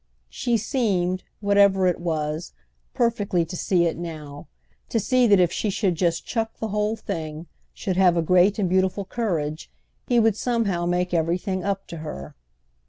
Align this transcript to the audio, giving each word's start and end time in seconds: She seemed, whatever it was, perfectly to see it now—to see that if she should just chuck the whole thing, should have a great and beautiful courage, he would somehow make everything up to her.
She 0.31 0.57
seemed, 0.57 1.21
whatever 1.41 1.85
it 1.85 1.99
was, 1.99 2.53
perfectly 2.95 3.45
to 3.45 3.55
see 3.55 3.85
it 3.85 3.99
now—to 3.99 4.99
see 4.99 5.27
that 5.27 5.39
if 5.39 5.51
she 5.51 5.69
should 5.69 5.93
just 5.93 6.25
chuck 6.25 6.57
the 6.57 6.69
whole 6.69 6.95
thing, 6.95 7.45
should 7.71 7.97
have 7.97 8.17
a 8.17 8.23
great 8.23 8.57
and 8.57 8.67
beautiful 8.67 9.05
courage, 9.05 9.69
he 10.07 10.19
would 10.19 10.35
somehow 10.35 10.87
make 10.87 11.13
everything 11.13 11.63
up 11.63 11.85
to 11.85 11.97
her. 11.97 12.33